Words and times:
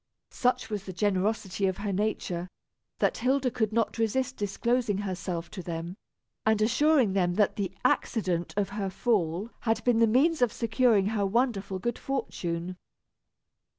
Such 0.31 0.71
was 0.71 0.85
the 0.85 0.93
generosity 0.93 1.67
of 1.67 1.77
her 1.77 1.93
nature, 1.93 2.47
that 2.97 3.19
Hilda 3.19 3.51
could 3.51 3.71
not 3.71 3.99
resist 3.99 4.35
disclosing 4.35 4.97
her 4.97 5.13
self 5.13 5.51
to 5.51 5.61
them, 5.61 5.95
and 6.43 6.59
assuring 6.59 7.13
them 7.13 7.35
that 7.35 7.55
the 7.55 7.71
accident 7.85 8.51
of 8.57 8.69
her 8.69 8.89
fall 8.89 9.51
had 9.59 9.83
been 9.83 9.99
the 9.99 10.07
means 10.07 10.41
of 10.41 10.51
securing 10.51 11.09
her 11.09 11.23
wonderful 11.27 11.77
good 11.77 11.99
fortune. 11.99 12.77